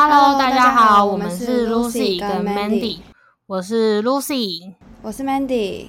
[0.00, 3.00] Hello，大家好，我我们们是是 Lucy 跟跟 Mandy，Mandy
[3.48, 4.72] 我是 Lucy。
[5.02, 5.88] 我是 Mandy。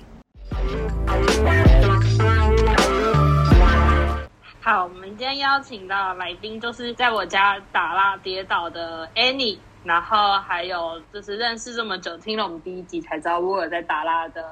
[4.61, 14.43] 好，我们今天邀请到的来宾就是在我家打蜡跌倒的 Annie，然后还有就是认识这么久，听了我们第一集才知道我有在打蜡的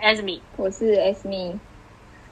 [0.00, 0.40] Esme。
[0.56, 1.60] 我是 Esme。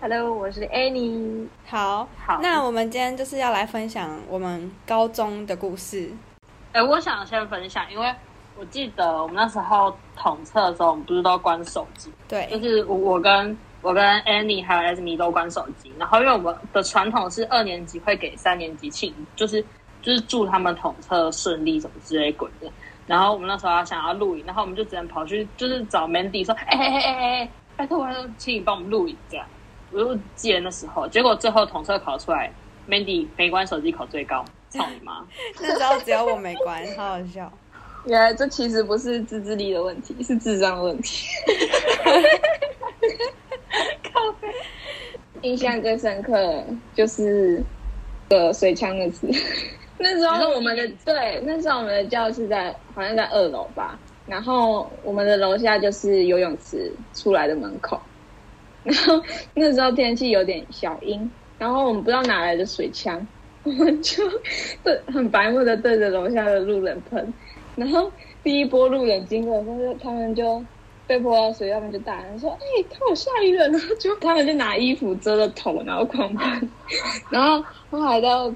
[0.00, 1.46] Hello，我是 Annie。
[1.68, 6.11] 好，好那我们今天就是要来分享我们高中的故事。
[6.73, 8.15] 哎，我想先分享，因为
[8.56, 19.62] 我记得我们那时候统测的时候，我们不是都关手机，对就，是我我跟我跟 Annie 还有 Esme 都关手机，然后因为我们的传统是二年级会给三年级庆，就是
[20.01, 22.70] 就是祝他们统测顺利什么之类鬼的。
[23.07, 29.45] 然后我们那时候要想要录影，然后我们就只能跑去就是找 Mandy 说，哎哎哎哎哎，拜托拜托，请你帮我们录影这样。
[29.91, 32.51] 我就记得那时候，结果最后统测考出来
[32.88, 35.26] ，Mandy 没关手机考最高，操你妈！
[35.60, 37.52] 那时候只有我没关，好好笑。
[38.06, 41.29] 原来这其实不是自制力的问题，是智商的问题。
[45.42, 46.64] 印象最深刻
[46.95, 47.62] 就是
[48.29, 49.29] 个水枪的词。
[49.98, 58.01] 那时候我们的对，那时候我们的教室在好像在二楼吧，然后我们的楼下就是游泳池出来的门口。
[58.84, 59.23] 然后
[59.54, 63.24] 那时候天气有点小阴，然后我们不知道哪来的水枪，
[63.65, 64.22] 我们就
[64.82, 67.32] 对很白目的对着楼下的路人喷。
[67.77, 68.10] 然后
[68.43, 70.62] 第一波路人经过的时候，他们就
[71.06, 76.71] 被泼到水，他们就大喊说：“哎、他有下一人！” 然后就他们就拿衣服遮着头，然后狂喷。
[77.31, 78.53] 然后后来到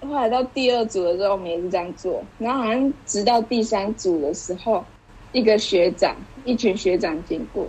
[0.00, 2.22] 后来到第二组的时候，我们也是这样做。
[2.38, 4.84] 然后好像直到第三组的时候，
[5.32, 7.66] 一个学长，一群学长经过，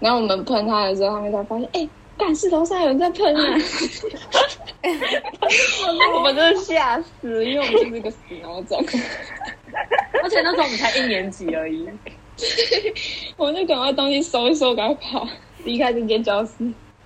[0.00, 3.58] 然后我们喷他的时候，他们才发现，哎、干是楼上有人在喷啊！
[6.14, 8.84] 我们真的吓死，因为我们就是个死孬种。
[10.22, 11.88] 而且那时候我们才一年级而已，
[13.36, 15.26] 我们就赶快东西收一收，赶快跑，
[15.64, 16.52] 离开这间教室。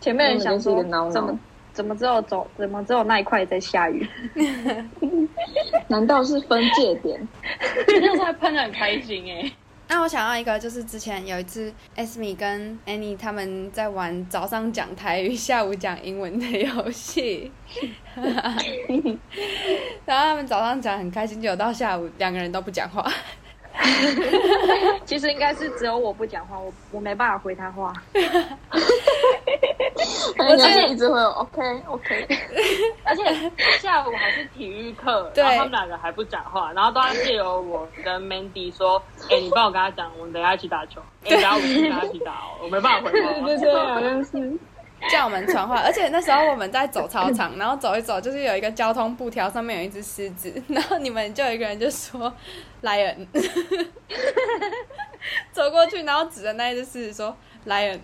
[0.01, 1.39] 前面人想说怎么
[1.73, 4.07] 怎么只有走怎么只有那一块在下雨？
[5.89, 7.29] 难道是分界点？
[7.87, 9.51] 那时候还喷的很开心哎、
[9.89, 17.51] 那我想要一个，就是之前有一次 Esme 跟 Annie 他们在玩早上讲台语，下午讲英文的游戏，
[20.05, 23.11] 然后他们早上讲很开心，结果到下午两个人都不讲话。
[25.05, 27.93] 其实应该是只有我不讲话，我我没办法回他话。
[30.39, 32.27] 我觉得一直会有 OK OK，
[33.05, 33.25] 而且
[33.79, 41.01] 下午还是体育课，对然后他们两个还不讲话，然后都要借由我跟 Mandy 说：“哎、你帮我跟他讲，我们等一下一起打球。
[41.25, 44.59] 哎、等一下我们跟他一起打哦，我没办法回话。”对对对，好像是。
[45.11, 52.33] 叫我们传话，而且那时候我们在走操场，然后走一走，就是有一个交通布条，上面有一只狮子， 然后你们就有一个人就说
[52.81, 53.29] 来人，
[55.53, 58.01] 走过去，然后指着那一只狮子说来人，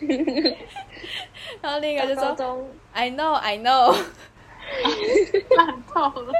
[1.62, 3.94] 然后另一个就说中 I know I know，
[5.56, 6.32] 烂透了。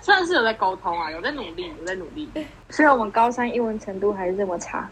[0.00, 2.28] 算是有在沟通啊，有在努力，有在努力。
[2.70, 4.88] 虽然我们高三英文程度还是这么差，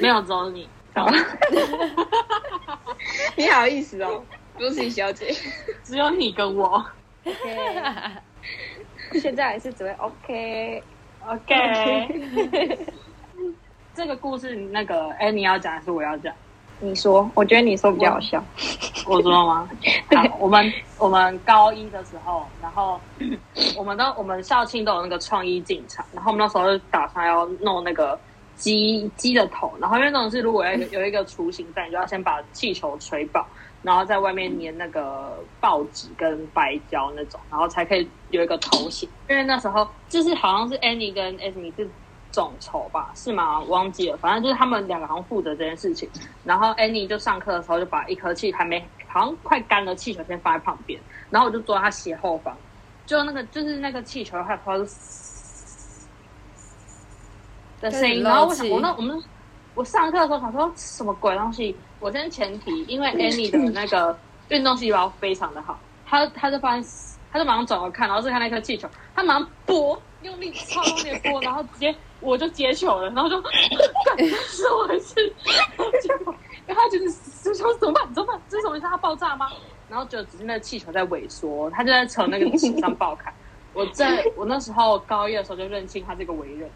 [0.00, 0.68] 没有只有你，
[3.36, 4.22] 你好意思哦
[4.58, 5.34] ，Lucy 小姐。
[5.82, 6.84] 只有你跟我。
[7.24, 8.20] OK，
[9.20, 10.82] 现在还是只会 OK。
[13.96, 16.32] 这个故事，那个哎、你要讲还是我要讲？
[16.80, 18.44] 你说，我觉得你说比较好笑。
[19.06, 19.70] 我说了吗？
[20.14, 23.00] 好，我们我们高一的时候，然后
[23.74, 28.18] 我们都我们校庆都有那个创意进场，然后我们那时候就打算要弄那个
[28.56, 33.46] 鸡鸡的头，然后因为那种是如果要有 有一个雏形在，你就要先把气球吹爆，
[33.82, 39.08] 然后在外面粘那个报纸跟白胶那种，然后才可以有一个头型。
[39.30, 41.88] 因为那时候就是好像是 Annie 跟 Esme 是
[42.36, 43.58] 众筹吧，是吗？
[43.60, 46.06] 我忘记了，反正就是他们两个好像负责这件事情。
[46.44, 52.54] 然后 Annie 就上课的时候就把一颗气还没好像快干的气球先放在旁边，然后我就坐在他斜后方，
[53.06, 54.86] 就那个就是那个气球它发出
[57.80, 59.18] 的声音，然后我想气我那我们
[59.74, 64.14] 我上课的时候想说什么鬼东西，我先前提，因为 Annie 的那个
[64.48, 66.84] 运动细胞非常的好，他他就发现
[67.32, 73.40] 他就马上转过看，然后是看那颗气球，他马上拨用力超用力地拨，然后直接我就接球了，然后就
[74.04, 74.88] 干是我
[76.00, 76.34] 结果
[76.66, 78.86] 然后他就是就说怎么办怎么办，这是什么意思？
[78.86, 79.48] 它爆炸吗？
[79.88, 83.32] 然后就只是那个气球在萎缩，他就在从那个纸上爆开。
[83.72, 86.70] 我在我那时候高一的时候就认清他这个为人，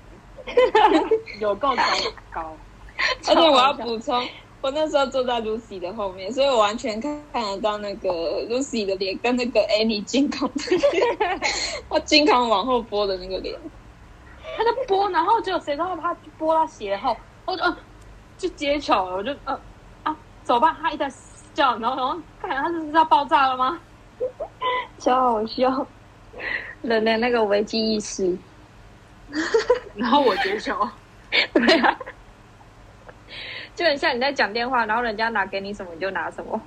[1.40, 1.82] 有够糟
[2.30, 2.56] 糕。
[3.26, 4.22] 而且我要补充，
[4.62, 8.08] 我那时候坐在 Lucy 的后面，所以我完全看看得到那个
[8.48, 11.40] Lucy 的脸跟那个 Annie 惊恐的脸，
[11.88, 13.58] 我惊恐往后拨的那个脸。
[14.56, 17.16] 他在拨，然后结果谁知道他拨到斜后，
[17.46, 17.76] 我就、呃、
[18.36, 19.58] 就接球了，我就呃
[20.02, 21.12] 啊走吧，他一直在
[21.54, 23.80] 叫，然后然后看他是要爆炸了吗？
[24.98, 25.86] 超好笑，
[26.82, 28.36] 人的那个危机意识。
[29.94, 30.76] 然后我接球，
[31.54, 31.96] 对啊，
[33.74, 36.60] 就很像你在讲电话，然后人家拿给你什么你就拿什么。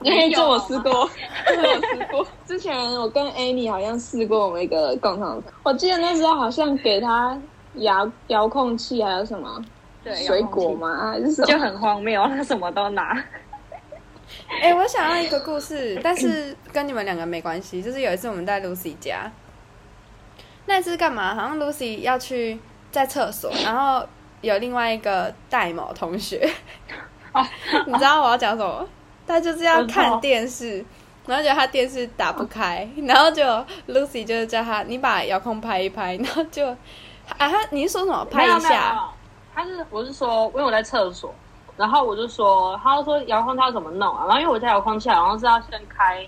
[0.04, 1.10] 哎，这我试过，
[1.46, 2.26] 这我试过。
[2.46, 7.36] 之前我跟 Annie 好像试过我们一个共同，我记得那时候好像给他
[7.74, 9.60] 遥遥控器还有什么
[10.04, 11.10] 对，水果吗？
[11.10, 11.46] 还是什么？
[11.48, 13.12] 就很荒谬，他什么都拿。
[14.62, 17.82] 哎、我想要一个故事，但是跟你们两个没关系。
[17.82, 19.30] 就是有一次我们在 Lucy 家，
[20.66, 21.34] 那次干嘛？
[21.34, 22.60] 好像 Lucy 要去
[22.92, 24.06] 在厕所，然后
[24.40, 26.48] 有另外一个戴某同学，
[27.86, 28.86] 你知道我要讲什么？
[29.26, 30.84] 他就是要看电视，
[31.26, 33.42] 然后觉得他电视打不开，然后就
[33.88, 36.76] Lucy 就是叫他你把遥控拍一拍，然后就啊
[37.36, 39.10] 他你是说什么拍一下？
[39.54, 41.34] 他是我是说，因为我在厕所，
[41.76, 44.24] 然后我就说，他就说遥控他要怎么弄啊？
[44.26, 46.26] 然后因为我家遥控器好像是要先开，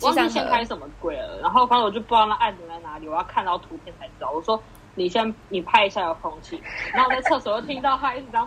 [0.00, 4.30] 忘记先开什么鬼了，然后反正我就不知道那按钮在哪里，我要看到图片才知道。
[4.30, 4.60] 我说
[5.00, 6.62] 你先你拍一下遥控器，
[6.92, 8.46] 然后我在厕所又听到他一直这样。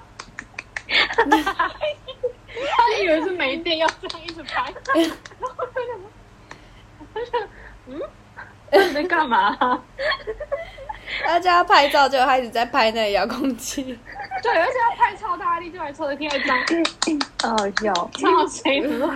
[1.58, 7.42] 他以为是没电，要这样一直拍，然后我就想
[7.88, 9.58] 嗯，你在干嘛、
[11.26, 13.82] 他叫他拍照，结果他一直在拍那个遥控器。
[14.44, 16.56] 对，而且他拍超大力，就来车子听到一张
[17.42, 17.92] 好好笑。
[18.14, 19.10] 超谁的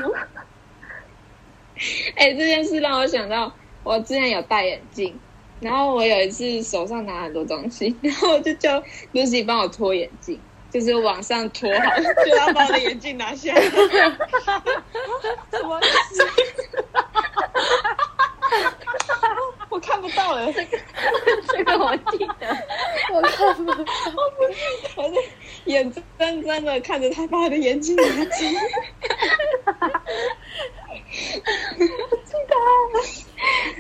[2.16, 5.20] 哎、这件事让我想到，我之前有戴眼镜，
[5.60, 8.82] 然后我有一次手上拿很多东西， 然后我就叫
[9.14, 10.40] Lucy 帮我脱眼镜，
[10.72, 11.90] 就是往上脱好，
[12.26, 13.62] 就要把我的眼镜拿下来。
[13.62, 13.72] 什
[15.64, 16.28] 么意思？
[19.70, 20.64] 我看不到了，这
[21.64, 22.58] 个我记得，
[23.14, 23.86] 我看不到，
[24.96, 25.16] 我是
[25.66, 26.04] 眼睁
[26.44, 28.10] 睁的看着他把我的眼镜拿走。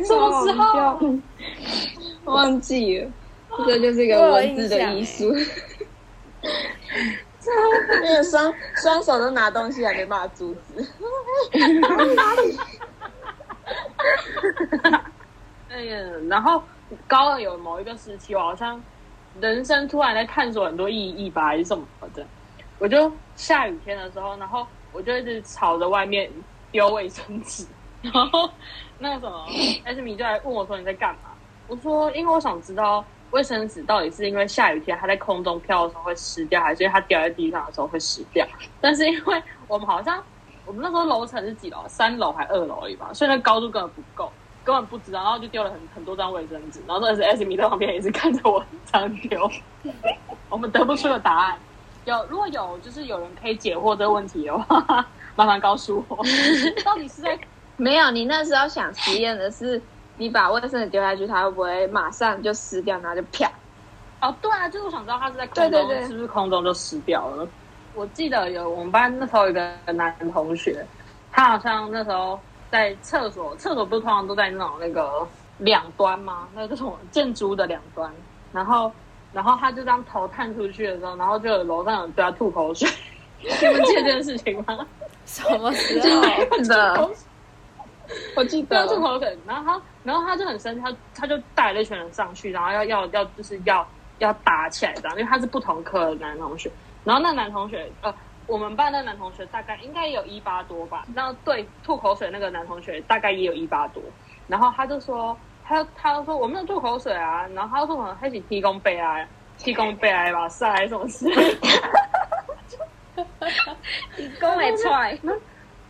[0.05, 0.99] 什么时候？
[2.25, 3.11] 忘记了，
[3.65, 5.33] 这就是一个文字的艺术。
[8.01, 10.85] 那个双双手都拿东西，还没办法阻止。
[15.69, 15.97] 哎呀，
[16.29, 16.61] 然后
[17.07, 18.81] 高二有某一个时期，我好像
[19.39, 22.25] 人生突然在探索很多意义吧，还是什么的。
[22.79, 26.29] 我就下雨天的时候，然后我就一直朝着外面
[26.71, 27.65] 丢卫生纸，
[28.01, 28.49] 然后
[28.99, 29.45] 那个什么
[29.85, 31.31] S 米就来问我说你在干嘛？
[31.67, 38.45] 我说因为我想知道卫生纸到底是因为下雨天它在空中飘的时候会湿掉，还是因为它掉在地上的时候会湿掉？
[38.79, 40.23] 但是因为我们好像
[40.65, 41.83] 我们那时候楼层是几楼？
[41.87, 44.31] 三楼还二楼而已吧，所以那高度根本不够。
[44.63, 48.61] 根本不知道，然后就丢了很很多张卫生纸，然后那是 S 米在旁边也是看着我
[48.91, 49.49] 这样丢，
[50.49, 51.57] 我们得不出个答案。
[52.03, 55.05] 有如果有就是有人可以解惑这个问题的话，
[55.37, 56.17] 麻烦告诉我，
[56.83, 57.39] 到底是在
[57.77, 59.81] 没有，你那时候想实验的是，
[60.17, 63.49] 你把卫生纸丢下去，它会不会马上就湿掉，然后就啪？
[64.19, 67.47] 哦，对啊，就是我想知道它是在空中对对对是不是空中就湿掉了。
[67.93, 70.85] 我记得有我们班那时候有一个男同学，
[71.31, 72.39] 他好像那时候
[72.71, 75.27] 在厕所，厕所不是通常都在那种那个
[75.59, 76.47] 两端吗？
[76.55, 78.11] 那个什么建筑的两端，
[78.51, 78.91] 然后
[79.33, 82.89] 然后他就这样头探出去的时候，然后就有楼上有对他吐口水。
[83.39, 84.85] 你们记得这件事情吗？
[85.25, 86.05] 什么时候？
[86.57, 87.09] 真的，
[88.35, 88.87] 我记得。
[88.87, 93.87] 吐口水，然后他，然后他就很生气，他他就带了一群人上去，然后要要要就是要
[94.19, 96.71] 要打起来这样，因为他是不同科的男同学，
[97.03, 98.13] 然后那男同学呃，
[98.45, 104.01] 我们班的男同学大概应该也有一八多吧，然后对吐口水那个男同学大概也有一八多，
[104.47, 111.67] 然后他就说他他就说我没有吐口水啊，然后他就说我们一起提供悲哀，提供悲哀吧，晒还是什么之类的。
[114.15, 115.17] 你公没出来，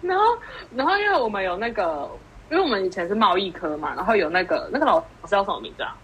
[0.01, 0.37] 然后，
[0.75, 2.09] 然后因为我们有那个，
[2.51, 5.95] 因为我们以前是贸易科嘛，然后有那个那个老师叫什么名字啊？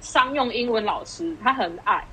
[0.00, 2.06] 商用英文老师，他很矮，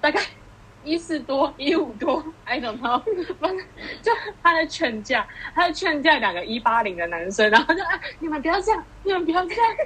[0.00, 0.20] 大概
[0.84, 3.02] 一四多、一五多，I don't know，
[3.40, 3.58] 反正
[4.02, 4.12] 就
[4.42, 9.76] 他在劝架，他在劝架两个一八零的男生，然后就啊，你们不要这样，你们不要这样，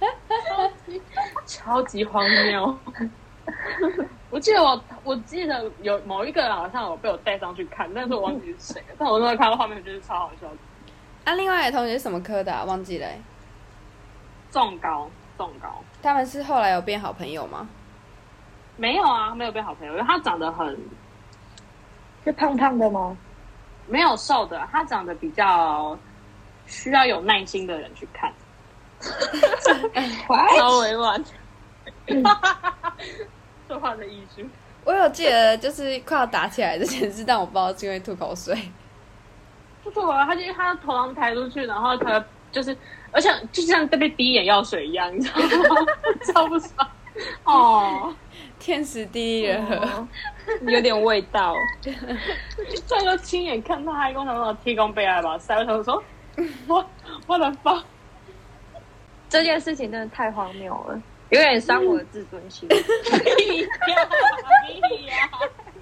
[0.36, 1.02] 超级
[1.46, 2.78] 超级荒谬。
[4.32, 8.94] 我记得我我记得有某一个人好像有被我带上去看，但是我忘记是谁了。
[8.98, 10.56] 但我那时候看到画面就是超好笑的。
[11.24, 12.64] 啊，另外的同学是什么科的、啊？
[12.64, 13.20] 忘记了欸、
[14.50, 15.68] 重高重高
[16.02, 17.68] 他们是后来有变好朋友吗？
[18.78, 20.76] 没有啊，没有变好朋友，因为他长得很
[22.24, 23.14] 是胖胖的吗？
[23.86, 25.96] 没有瘦的，他长得比较
[26.66, 28.32] 需要有耐心的人去看，
[30.56, 31.22] 超委婉。
[33.72, 34.42] 说话的艺术。
[34.84, 38.54] 我有记得就是快要打起来这件事，但我不知道是因为吐口水。
[39.82, 42.76] 不错啊，他就是他头上抬出去，然后他就是，
[43.10, 45.40] 而且就像被滴眼药水一样，你知道
[45.74, 45.86] 吗？
[46.26, 46.88] 超不爽。
[47.44, 48.14] 哦，
[48.58, 50.08] 天时地利人和，哦
[50.66, 51.54] 有点味道。
[51.80, 56.02] 这就亲眼看到他跟我提供被爱吧，塞头说，
[56.66, 56.84] 我
[57.26, 57.82] 我的妈！
[59.28, 61.00] 这件事情真的太荒谬了，
[61.32, 62.68] 有点伤我的自尊心。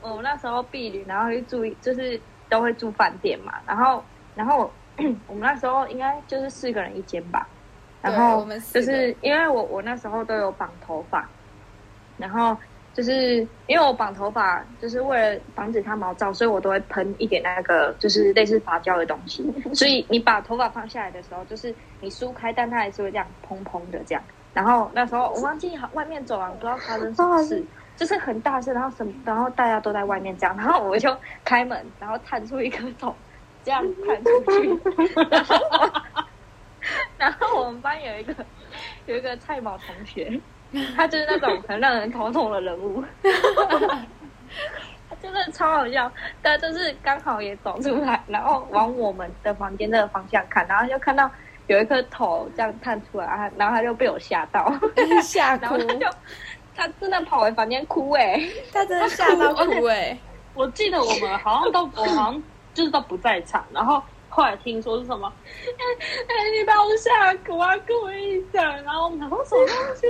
[0.01, 3.55] 我们那时候避旅，然后去住，就是都会住饭店嘛。
[3.67, 4.03] 然后，
[4.37, 4.73] 然后
[5.27, 7.49] 我 们那时候应该就是四个人一间吧。
[8.01, 11.29] 然对我后们四就是因为我我那时候都有绑头发，
[12.17, 12.57] 然后
[12.95, 19.45] 就是因为我绑头发就是为了防止它毛躁，所以我都会喷一点那个就是类似发胶的东西。
[19.75, 24.23] 所以你把头发放下来的时候，就是你梳开，但它还是会这样蓬蓬的这样。
[24.53, 27.65] 然后那时候我忘记好外面走廊不知道发生什么事，
[27.97, 33.15] 就是很大声，然后什么，然后大家都在外面这样，然后我就开门，然后探出一个头，
[33.63, 34.79] 这样探出去，
[35.31, 35.93] 然后我
[37.19, 38.35] 然后我们班有一个
[39.07, 40.41] 有一个蔡某同学，
[40.97, 43.05] 他就是那种很让人头痛的人物，
[45.09, 46.11] 他真的超好笑，
[46.43, 51.31] 但就是刚好也走出来，然后往我们的房间这个方向看，然后就看到
[51.71, 54.73] 有一颗头这样探出来，啊然后他就被我吓到，
[55.23, 55.77] 吓哭。
[55.77, 56.07] 然后，他就
[56.77, 58.41] 他真的跑回房间哭哎、
[58.73, 60.19] 他真的吓到哭哎、
[60.55, 62.43] 我记得我们好像都我好像
[62.75, 70.07] 就是都不在场，然后后来听说是什么， 哎、你把我吓哭啊，跟我一讲，然后我们想说什么东西，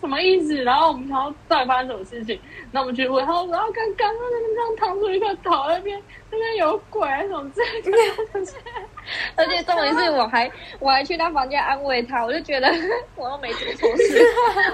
[0.00, 0.62] 什么意思？
[0.62, 8.52] 然后我们想说到底发生什么事情，那我们去问，然后然后刚刚刚那边这样躺出一个头，那边那边有鬼什么之类的，
[9.36, 12.68] 而且重点是我还我还去他房间安慰他，我就觉得
[13.16, 14.24] 我又没做错事，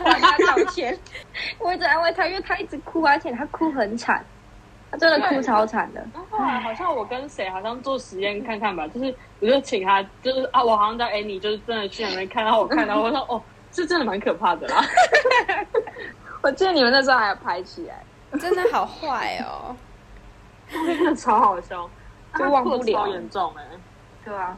[0.04, 0.99] 我跟他道歉。
[1.58, 4.25] 我一直安慰他，因为他一直哭，而且他哭很惨，
[4.92, 6.00] 他真的哭超惨的。
[6.12, 14.84] 然后后来好像我跟谁好像做实验看看吧，就是我就请他，就是啊，我好像叫 Annie，就是真的去那边看到我看到，我说 哦，这真的蛮可怕的啦。
[16.42, 18.04] 我记得你们那时候还有拍起来，
[18.38, 19.75] 真的好坏哦。
[20.70, 21.88] 真的超好笑，
[22.38, 23.64] 就忘不了超严重哎、
[24.25, 24.56] 对啊，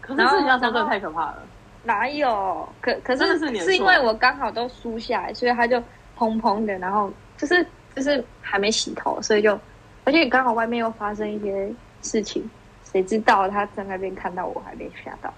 [0.00, 1.42] 可是事情上真的太可怕了。
[1.82, 2.66] 哪有？
[2.80, 5.76] 可可是是因为我刚好都输下来，所以他就
[6.18, 9.58] 砰砰的，然后就是就是还没洗头，所以就
[10.04, 11.72] 而且刚好外面又发生一些
[12.02, 12.48] 事情，
[12.84, 15.32] 谁知道他在那边看到我还被吓到。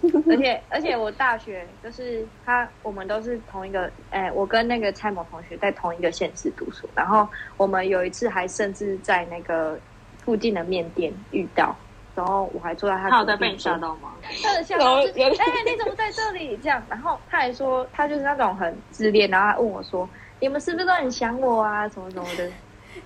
[0.30, 9.76] 而且而且我大学就是他，我们都是同一个，哎、我跟那个蔡某同学在同一个县市读书，然后我们有一次还甚至在那个
[10.20, 11.74] 附近的面店遇到，
[12.14, 14.14] 然后我还坐在他隔壁他有在被你吓桌到吗？
[14.40, 16.56] 他的笑容就是，哎、你怎么在这里？
[16.58, 20.08] 这样，然后他还说他就是那种很自恋，然后他问我说，
[20.40, 21.88] 你们是不是都很想我啊？
[21.88, 22.50] 什么什么的，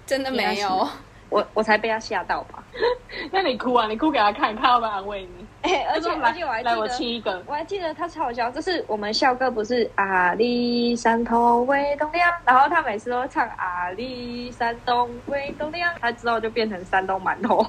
[0.07, 0.89] 真的没有，
[1.29, 2.63] 我我才被他吓到吧。
[3.31, 5.47] 那你哭啊，你哭给他看，看要不要安慰你？
[5.63, 7.17] 哎、而且而且我还记来，我亲得。
[7.17, 7.43] 一个。
[7.47, 17.65] 我还记得他超好笑，就是我们校歌不是阿里山头为东亮，然后他每次都唱阿里山东为东亮，他之后就变成山东馒头。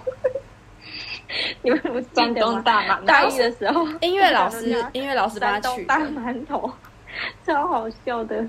[1.62, 2.54] 你们不记山得吗？
[2.54, 5.94] 东大馒大一的时候，音乐老师，音乐老师帮他取的。
[5.94, 6.72] 馒头，
[7.46, 8.44] 超好笑的。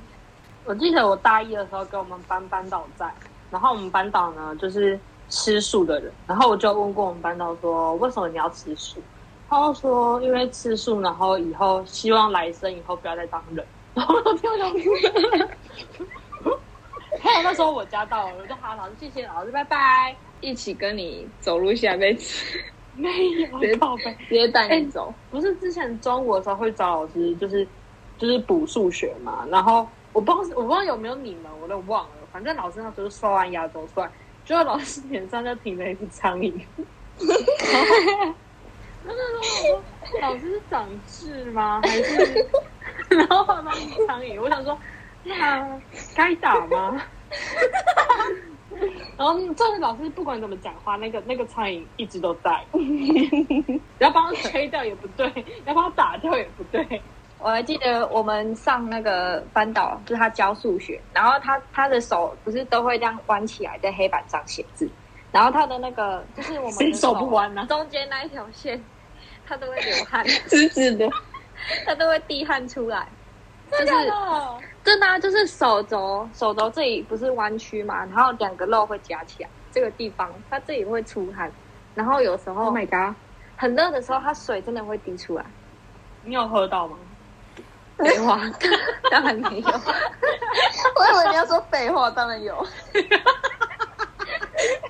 [0.64, 3.12] 我记得我大一的时候跟我们班班导在，
[3.50, 9.02] 然后我们班导呢就是吃素的人，然后我就问过我们班导说，为什么你要吃素？
[9.48, 13.64] 他就说因为吃素，然后以后希望来生以后不要再当人。
[13.94, 14.72] 然后我听我想，
[17.20, 20.16] 还有那时候我家到了，我就好老师谢谢老师，拜拜。
[20.40, 22.58] 一起跟你走路下辈子，
[22.96, 23.46] 没有
[23.98, 25.12] 直接带你走。
[25.30, 27.66] 不是之前中午的时候会找老师，就是
[28.18, 32.10] 就是补数学嘛，然后我不知道我不知道有没有你们，我都忘了。
[32.32, 34.10] 反正老师那时候刷完牙走出来，
[34.46, 36.54] 结果老师脸上就停了一只苍蝇。
[39.06, 41.80] 那个时候我说老师是长痣吗？
[41.82, 42.46] 还是
[43.08, 43.74] 然后他当
[44.06, 44.40] 苍蝇？
[44.40, 44.78] 我想说
[45.24, 45.80] 那
[46.14, 47.02] 该打吗？
[49.16, 52.64] 然后这个老师不管怎么讲话，那个那个苍蝇一直都在。
[53.98, 55.26] 要帮他吹掉也不对，
[55.64, 57.02] 要帮他打掉也不对。
[57.44, 64.88] 我还记得我们上那个班导，就是他教数学，然后他他的手不是都会这样弯起来在黑板上写字，
[65.30, 68.82] 然后他的那个就是我们手不弯呢中间那一条线，
[69.46, 71.06] 他都会流汗， 直直的，
[71.84, 73.06] 他都会滴汗出来，
[73.70, 81.52] 就是真的真的、啊、就是手肘手肘这里不是弯曲嘛，然后两个肉会夹起来，这个地方，他这里会出汗，
[81.94, 83.14] 然后有时候 Oh my god！
[83.54, 85.44] 很热的时候，它水真的会滴出来。
[86.24, 86.96] 你有喝到吗？
[87.98, 88.40] 废话，
[89.10, 89.68] 当然没有。
[90.96, 92.66] 我以为你要说废话，当然有。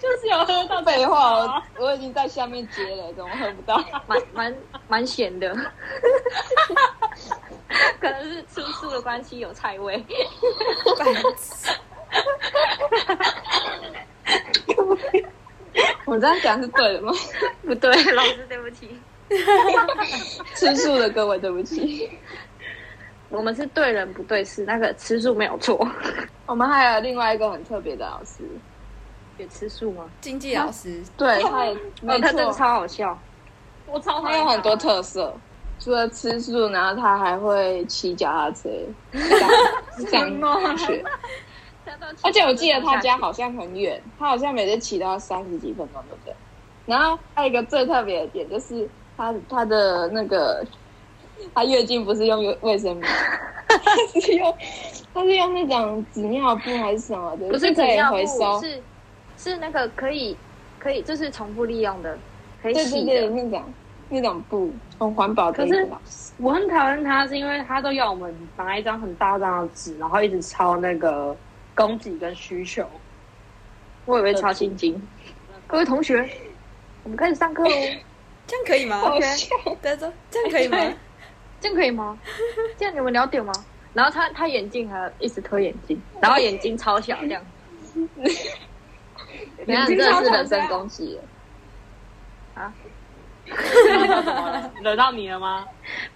[0.01, 3.77] 就是有喝到废话，我我已经在下面接了，怎么喝不到？
[4.07, 4.55] 蛮蛮
[4.87, 5.53] 蛮咸的，
[8.01, 10.05] 可能是吃素的关系，有菜味。
[16.05, 17.13] 我这样讲是对的吗？
[17.65, 18.97] 不对，老师对不起，
[20.55, 22.11] 吃素的各位，对不起。
[23.29, 25.87] 我们是对人不对事，那个吃素没有错。
[26.47, 28.45] 我们还有另外一个很特别的老师，
[29.39, 30.05] 也吃素吗？
[30.21, 33.19] 经济老师，对，他也哦没，他真的，超好笑。
[33.87, 35.35] 我超他有很多特色。
[35.81, 38.71] 除了吃素，然后他还会骑脚踏车，
[40.09, 41.05] 上上学。
[42.23, 46.35] 而且我记得他家好像很远，他好像每次骑都要三十几分钟，对不对？
[46.87, 50.65] 然后还有一个最特别的点就是他他的那个，
[51.55, 53.13] 他月经不是用卫生棉，
[53.69, 54.57] 他是用
[55.13, 58.83] 他是用那种纸尿布还是什么的，不是可以回收，，是
[59.37, 60.37] 是那个可以
[60.79, 62.19] 可以就是重复利用的，
[62.63, 63.29] 可以对洗的。
[63.31, 63.65] 那种
[64.09, 65.89] 那种布，很环保的可是。
[66.39, 71.35] 我很讨厌他，是因为他都要我们拿一张很大张的纸，然后一直抄那个
[71.77, 72.85] 供给跟需求。
[74.05, 75.01] 我以为抄心经。
[75.67, 76.29] 各位同学，
[77.05, 77.71] 我们开始上课喽。
[78.47, 78.99] 这样可以吗？
[78.99, 79.49] 好 OK 笑，
[79.81, 80.77] 大家说这样可以吗？
[81.65, 82.19] 这样可以吗？
[82.77, 83.51] 这样你们了解吗？
[83.95, 87.43] 然后他他眼镜还一直推眼镜， 然后眼睛超小这样。
[89.67, 91.19] 你真的是人身攻击
[92.55, 92.71] 啊。
[94.83, 95.67] 惹到你了吗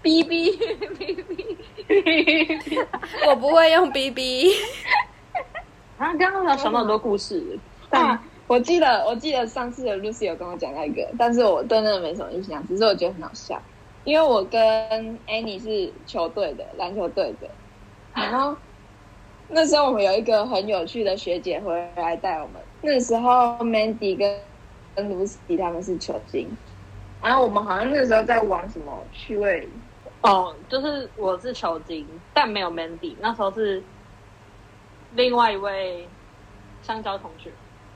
[0.03, 0.51] ？B B
[0.99, 2.79] B B，，
[3.27, 4.53] 我不会用 BB，
[5.99, 7.59] 啊，刚刚有想到很多故事，
[7.91, 13.63] 啊，我记得我记得上次的 Lucy 有跟我讲那个，但是我对那个没什么印象，只是我觉得很好笑，
[14.09, 14.59] 因为我跟
[15.27, 17.51] Annie 是球队的篮球队的，
[18.17, 18.57] 然后
[19.49, 24.41] 那时候我们有一个很有趣的学姐回来带我们，那时候 Mandy 跟
[24.95, 26.49] 跟 Lucy 他们是球精，
[27.23, 29.69] 然后我们好像那时候在玩什么趣味，
[30.23, 33.83] 哦，就是我是球精，但没有 Mandy，那时候是
[35.13, 36.09] 另外一位
[36.83, 37.53] 香蕉同学。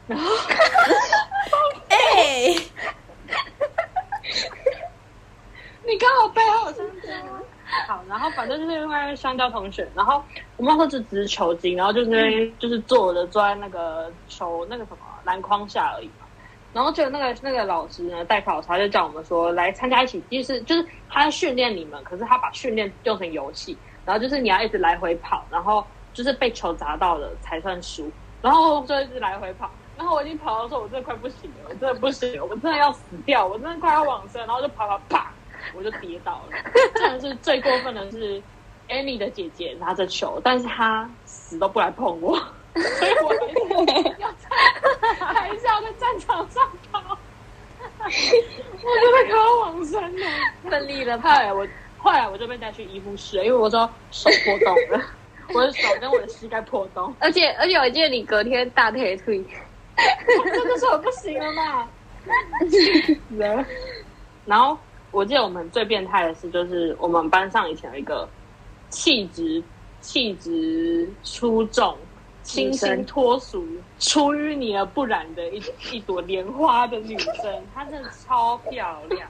[0.06, 0.26] 然 后
[1.88, 2.54] 哎，
[5.86, 7.08] 你刚好背后有香蕉。
[7.88, 10.22] 好，然后反正就是另外一位香蕉同学，然后
[10.56, 16.26] 我们那时候就只是球精，然后就是、就是坐着坐在那个球那个什么篮筐下而已嘛。
[16.72, 29.70] 然后就那个那个老师呢，代考他就叫我们说来参加一起，就是就是他在训练你们，可是他把训练用成游戏，然后就是你要一直来回跑，然后就是被球砸到了才算输，然后就一直来回跑。
[29.96, 35.30] 然后我已经跑到说，我真的快不行了，我真的不行了，我真的要死掉，我真的快要往生，然后就跑跑啪，
[35.74, 36.56] 我就跌倒了。
[36.94, 38.42] 真的是最过分的是
[38.88, 42.36] ，Amy 的姐姐拿着球，但是她死都不来碰我，
[42.74, 44.48] 所以我还是要在
[45.26, 47.18] 还是要在战场上跑，
[47.98, 50.26] 我真的快要往生了。
[50.68, 51.66] 奋力的后来我
[51.98, 55.04] 后来我就被带去医护室了，因为我说手破洞了，
[55.54, 59.44] 我的手跟我的膝盖破洞，而且而且我记得你隔天大腿腿，
[60.52, 61.88] 真的是我不行了嘛。
[64.46, 64.78] 然后
[65.12, 68.28] 我记得我们最变态的事，就是我们班上以前有一个
[68.88, 69.62] 气质
[70.00, 71.96] 气质出众、
[72.42, 73.64] 清新脱俗、
[73.98, 79.28] 出淤泥而不染的一一朵莲花的女生，她真的超漂亮。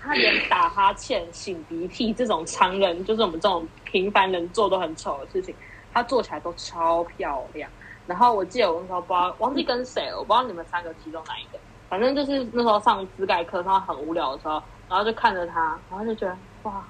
[0.00, 5.54] 她连打哈欠、擤鼻涕这种常人，就是我们这种平凡人做都很丑的事情，
[5.92, 7.70] 她做起来都超漂亮。
[8.06, 16.84] 然后我记得我那时候不知道忘记跟谁了，我不知道你们三个其中哪一个，反正就是那时候上资概课，上很无聊的时候，然后就看着他，然后就觉得哇，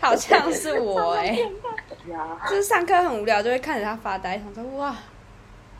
[0.00, 1.26] 好像是我 哎、
[2.10, 4.96] 呀，就是上课很无聊，就会看着他发呆，想说哇，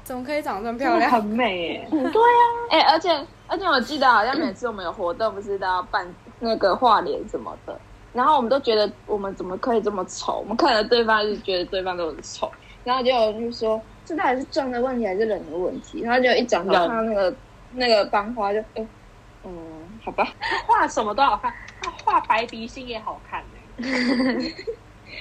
[0.05, 1.11] 怎么可以长得这么漂亮？
[1.11, 1.89] 很美 耶。
[2.71, 3.09] 哎、而且
[3.49, 6.07] 而且我记得好像每次我们有活动，不是都要办
[6.39, 7.81] 那个画脸什么的，
[8.13, 10.39] 然后我们都觉得我们怎么可以这么丑？
[10.41, 12.51] 我们看着对方就觉得对方都很丑，
[12.85, 16.03] 然后就有人就说这到底是妆的问题还是人的问题？
[16.03, 17.35] 然后就一转头人看到那个
[17.73, 18.87] 那个班花就，哎、
[19.45, 19.53] 嗯，
[20.03, 20.35] 好吧，
[20.67, 23.57] 画什么都好看，他画白鼻星也好看呢。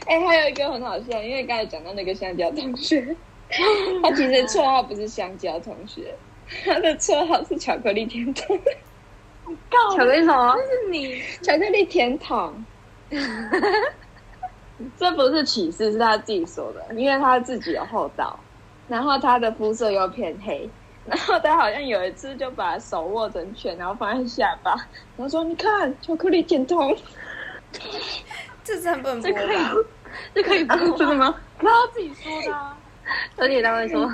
[0.06, 3.16] 哎、还有一个很好笑，因为刚才讲到那个香蕉同学，
[4.04, 6.16] 他其实绰号不是香蕉同学，
[6.64, 8.60] 他的绰号是巧克力甜筒。
[9.72, 10.56] 巧克力什么？
[10.58, 11.22] 是你。
[11.42, 12.66] 巧克力甜筒，
[14.96, 18.40] 这不是歧视，是他自己说的，因为他自己有厚道，
[18.88, 20.70] 然后他的肤色又偏黑，
[21.10, 24.72] 然后他好像有一次就把手握成拳，然后放在下巴，
[25.18, 26.96] 然后说：“你看，巧克力甜筒。
[28.64, 29.74] 这真的不这可以吧？
[30.34, 31.36] 这可以播”真的吗？
[31.60, 32.78] 然后自己说的啊。
[33.38, 34.08] 而且他会说：“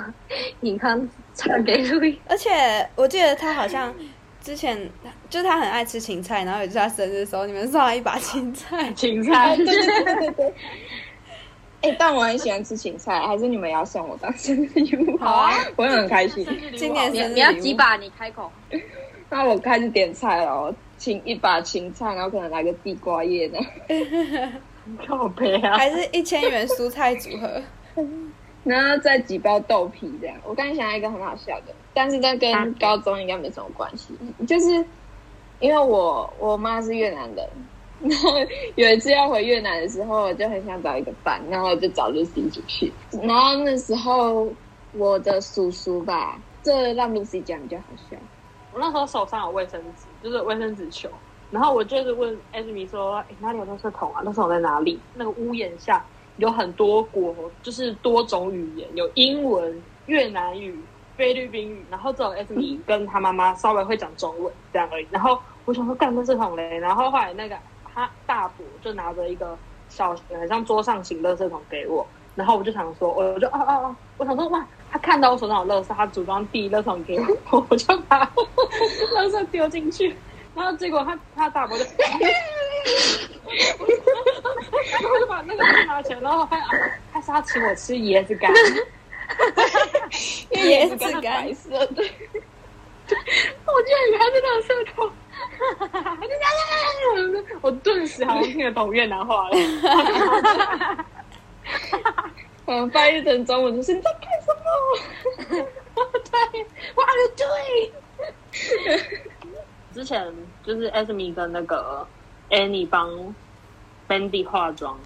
[0.60, 2.18] 你看，唱给路易。
[2.28, 3.94] 而且我记得他好像
[4.40, 4.90] 之前
[5.28, 10.54] 就是他很爱吃芹菜，然后有一次他生日的时候，你们送他一把芹菜，芹菜 对对对对对。
[11.82, 15.16] 哎、但我很喜欢吃芹菜，还是你们也要送我当生日礼物？
[15.18, 16.44] 好啊，我会很开心。
[16.76, 17.74] 今年你生日礼物你要几？
[17.74, 17.96] 把？
[17.96, 18.50] 你开口。
[19.30, 23.58] 那我开始点菜了，芹一把芹菜，然后可能来个地瓜叶呢，
[25.06, 25.76] 靠背啊！
[25.76, 27.62] 还是一千元蔬菜组合？
[28.62, 30.36] 然后再几包豆皮这样。
[30.44, 34.12] 我刚才想到一个很好笑的，但是这跟高中应该没什么关系，
[34.46, 34.84] 就是
[35.60, 37.48] 因为我我妈是越南人，
[37.98, 38.30] 然 后
[38.76, 42.92] 有一次要回越南的时候，我就很想找一个伴，然后我就找 Lucy 一起去。
[43.22, 44.52] 然后那时候
[44.92, 48.16] 我的叔叔吧，这让 Lucy 讲比较好笑。
[48.72, 51.08] 我那时候手上有卫生纸，就是卫生纸球，
[51.50, 54.22] 然后我就是问艾米说：“哎，哪里有垃圾桶啊？
[54.22, 56.04] 垃圾桶在哪里？”那个屋檐下
[56.36, 60.78] 有很多国，就是多种语言，有英文、越南语、
[61.16, 65.06] 菲律宾语，然后只有艾米 跟他妈妈稍微会讲中文这样而已。
[65.10, 67.56] 然后我想说干垃圾桶嘞，然后后来那个
[67.96, 77.18] 他大伯就拿着一个小型很像桌上型垃圾桶给我，然后我就想说，我就啊啊啊，我想说哇，他看到我手上有垃圾，他主动递垃圾桶给
[77.50, 80.14] 我，我就把垃圾丢进去，
[80.54, 82.12] 然后结果他他大伯就，然
[85.10, 88.52] 后就把那个东拿起来，然后发现啊，他是要请我吃椰子干，
[90.52, 91.22] 椰子干。
[91.46, 95.10] 白色的， 我居然以为他是垃圾桶。
[97.62, 99.56] 我顿时好像听得懂越南话了。
[102.66, 104.52] 嗯，翻译成中文就是你在干什
[105.56, 105.66] 么？
[106.30, 107.90] 对，What are you doing？
[109.94, 110.32] 之前
[110.64, 112.06] 就是 Esme 跟那个
[112.50, 113.08] Annie 帮
[114.08, 114.98] Bendy 化妆。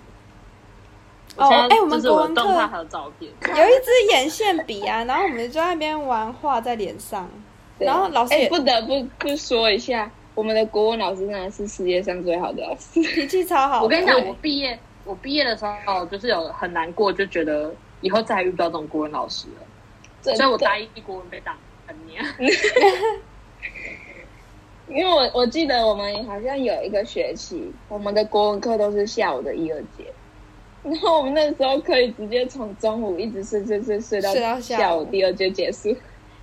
[1.37, 2.42] 哦哎我们就是我国文课
[2.79, 3.31] 有照片。
[3.57, 7.29] 有一支眼线笔啊，然后我们就在那边玩画在脸上，
[7.79, 13.00] 然后老师也哎不得不不说一下，我们的国文老师真的是世界上最好的老师。
[13.02, 13.82] 脾气超好。
[13.84, 22.24] 我跟你讲，我毕业我毕业的时候就是有很难过，就觉得以后再也遇不到这种国文老师了，所以我大一国文被打很年。
[24.88, 30.12] 因为我我记得我们好像有一个学期，我们的国文课都是下午的一二节，
[30.82, 35.94] 然后我们那时候可以直接从中午一直睡睡睡睡到下午第二节结束，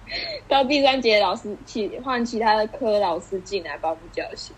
[0.47, 4.55] 到第三节老师其换其他的科老师进来把我们叫醒，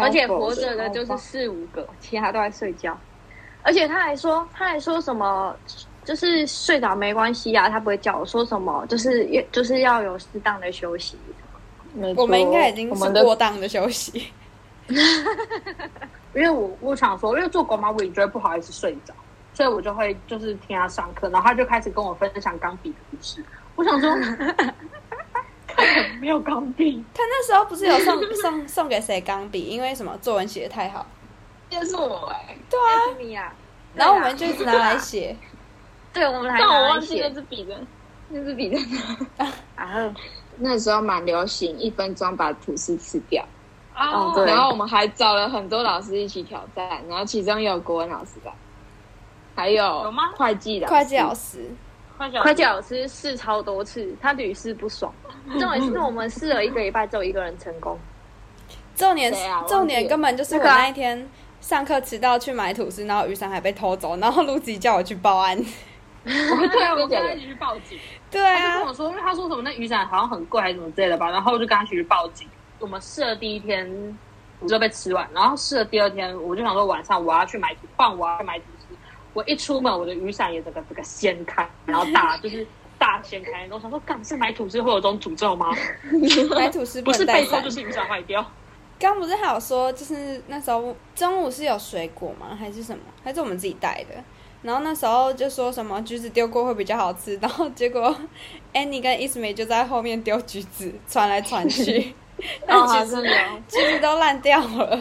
[0.00, 2.98] 而且活着的就是四五个，其他都在睡觉。
[3.62, 5.54] 而且他还说，他还说什么，
[6.04, 11.18] 就是睡着没关系啊，他不会叫我说什么，就是就是要有适当的休息。
[12.16, 14.28] 我们应该已经是过当的休息。
[16.34, 19.12] 因为我我想说，因为做狗妈我也觉得不好意思睡着，
[19.52, 23.44] 所以我就会就是听他上课，然后他就开始跟我分享钢笔的故事。
[23.78, 24.12] 我想说，
[26.20, 29.62] 没有钢笔，他那时候不是有送 送送给谁钢笔？
[29.62, 30.18] 因为什么？
[30.20, 31.06] 作文写的太好，
[31.70, 33.52] 就是我哎、对啊，米呀，
[33.94, 35.36] 然后我们就一直拿来写。
[36.12, 37.78] 对我们还但拿来我忘记那写支笔的，
[38.30, 38.78] 那支笔的。
[39.76, 40.12] 啊，
[40.56, 43.44] 那时候蛮流行一分钟把吐司吃掉，
[43.96, 44.44] 哦对。
[44.46, 48.52] 然后我们还找了很多老师一起挑战，然后其中有国文老师吧，
[49.54, 50.32] 还有有吗？
[50.36, 51.70] 会计老师，会计老师，
[52.18, 55.12] 会计老师试超多次，他屡试不爽。
[55.58, 57.98] 重点是我们试了一个礼拜，只有一个人成功。
[58.96, 59.32] 重点
[59.68, 61.28] 重点根本就是我那一天
[61.60, 65.56] 上课迟到去买吐司，然后雨伞还被偷走，然后陆吉叫我去报案。
[66.24, 67.96] 对啊，我跟他一起去报警。
[68.30, 72.48] 对啊他就跟我，说，因为他说什么那雨伞好像很贵还是什么之类的吧，然后我就跟他一起去报警。
[72.80, 74.18] 我们试了第一天，
[74.58, 78.60] 我就被吃完，然后试了第二天，我就想说晚上我要去买吐，换我要去买。
[79.38, 82.66] 我一出门，我的雨伞也整个这个掀开，然后大 就是
[82.98, 85.72] 大掀开，然后我想说，干是买吐司会有这种诅咒吗？
[86.58, 87.70] 买吐司不是能带伞被偷就。
[87.70, 88.44] 是雨伞坏掉。
[88.98, 92.56] 刚不是还有说，就是那时候中午是有水果吗？
[92.58, 93.04] 还是什么？
[93.22, 94.16] 还是我们自己带的？
[94.62, 98.12] 然后那时候就说什么橘子丢过会比较好吃，然后结果
[98.74, 102.12] Annie 跟 Ismay 就在后面丢橘子，传来传去，
[102.66, 103.22] 但哦，橘子。
[103.68, 105.00] 橘子都烂掉了。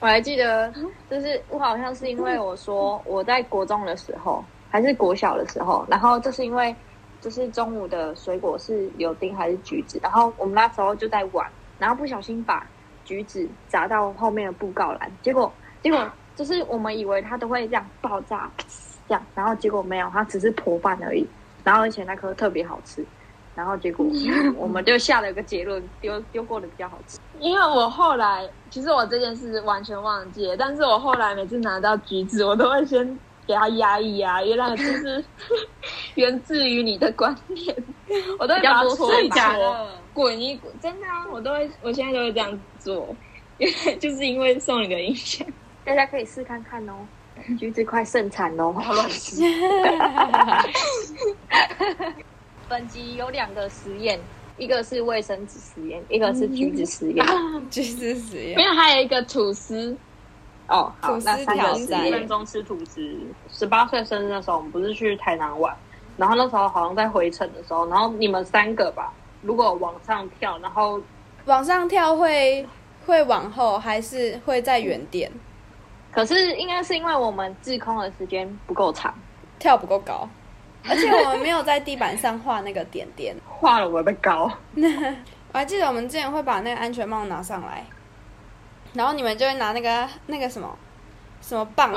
[0.00, 0.72] 我还记得，
[1.10, 6.74] 就是我好像是因为我说我在国中的时候，还是国小的时候，然后就是因为
[7.20, 11.44] 就是中午的水果是柳丁还是橘子，然后我们那时候就在玩，
[11.78, 12.64] 然后不小心把
[13.04, 18.52] 橘子砸到后面的布告栏，结果结果就是我们以为它都会这样爆炸，
[19.08, 21.28] 这样，然后结果没有，它只是破瓣而已，
[21.64, 23.04] 然后而且那颗特别好吃，
[23.58, 24.06] 然后结果
[24.56, 27.18] 我们就下了一个结论，丢丢过的比较好吃。
[27.40, 33.18] 因为我后来其实我这件事完全忘记了，但是我后来每次拿到橘子，我都会先
[33.48, 35.24] 给它压一压，原来就是
[36.14, 37.76] 源自于你的观念，
[38.38, 43.08] 我都会把它搓一假搓，滚一滚，真的啊，我都会，我现在都会这样做，
[43.58, 45.44] 原来就是因为送你的影响。
[45.84, 46.94] 大家可以试看看哦，
[47.58, 48.72] 橘子快盛产喽。
[52.68, 54.20] 本集有两个实验，
[54.58, 57.26] 一个是卫生纸实验，一个是橘子实验。
[57.70, 58.62] 橘子实验没。
[58.62, 59.96] 有，还有一个吐司，
[60.68, 63.16] 哦，好，吐司那三挑个实验分钟吃吐司。
[63.50, 65.74] 十八岁生日的时候，我们不是去台南玩，
[66.18, 71.00] 然后那时候好像在回程的时候，然后你们三个吧，如果往上跳，然后
[71.46, 72.66] 往上跳会
[73.06, 75.32] 会往后，还是会在原点？
[76.12, 79.14] 可是应该是因为我们滞空的时间不够长，
[79.58, 80.28] 跳不够高，
[80.86, 83.34] 而且我们没有在地板上画那个点点。
[83.48, 84.50] 画了我的高，
[85.52, 87.84] 我还记得我们之前会把那个安全帽拿上来，
[88.92, 90.68] 然后你们就会拿那个那个什么
[91.40, 91.92] 什么棒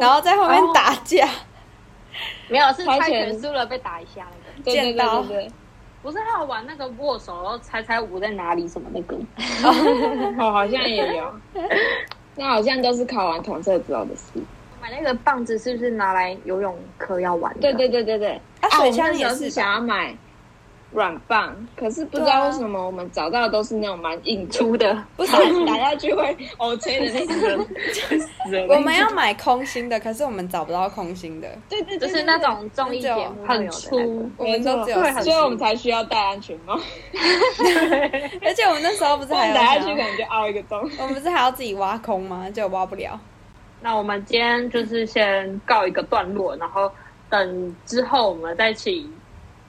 [0.00, 1.28] 然后在后面打架。
[2.48, 4.62] 没有是猜猜拳拳输了被打一下那个。
[4.64, 5.52] 对对对见到对对，
[6.02, 9.16] 不是还有玩那个握手，然后猜猜舞在哪里什么那个，
[10.42, 11.34] 哦，好像也有，
[12.36, 14.40] 那好像都是考完统测之后的事。
[14.80, 17.60] 买那个棒子是不是拿来游泳课要玩的？
[17.60, 19.50] 对对对对对，啊，我们那时候是枪也是？
[19.50, 20.14] 想要买
[20.92, 25.32] 软棒，可是不知道为什么我们找到的都是那种蛮硬的，粗的，不是，
[25.66, 27.66] 打下去会哦，吹的那种，
[28.70, 36.74] 我们要买空心的，可是我们找不到空心的，对对，就是那种综艺节目会有的那个很粗，我们都只有所以我们才需要戴安全帽，
[38.42, 40.88] 而且我们那时候不是不还打下去可能就凹一个洞。
[40.98, 42.48] 我们不是还要自己挖空吗？
[42.48, 43.18] 就挖不了。
[43.80, 46.90] 那我们今天就是先告一个段落，然后
[47.28, 49.12] 等之后我们再请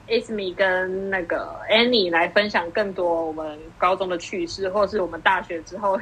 [0.08, 6.00] Ismi 跟那个 Annie 来分享更多我们高中的趣事，或是我们大学之后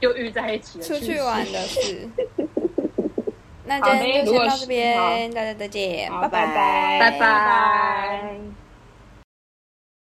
[0.00, 2.08] 又遇在一起的出趣事去玩的事。
[3.66, 6.46] 那今天就先到这边，大家再见，拜拜
[7.00, 8.61] 拜拜。